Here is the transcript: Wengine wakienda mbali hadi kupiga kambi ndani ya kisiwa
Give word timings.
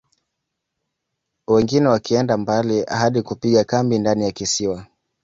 Wengine 1.47 1.87
wakienda 1.89 2.37
mbali 2.37 2.83
hadi 2.83 3.21
kupiga 3.21 3.63
kambi 3.63 3.99
ndani 3.99 4.23
ya 4.23 4.31
kisiwa 4.31 4.87